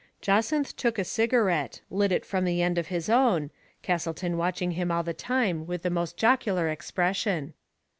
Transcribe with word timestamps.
Jacynth 0.19 0.75
took 0.75 0.97
a 0.97 1.03
cigarette, 1.03 1.81
lit 1.91 2.11
it 2.11 2.25
from 2.25 2.43
the 2.43 2.63
end 2.63 2.79
of 2.79 2.87
his 2.87 3.07
own, 3.07 3.51
Castleton 3.83 4.35
watching 4.35 4.71
him 4.71 4.89
all 4.91 5.03
the 5.03 5.13
time 5.13 5.67
with 5.67 5.83
the 5.83 5.91
most 5.91 6.17
jocular 6.17 6.69
expression. 6.69 7.53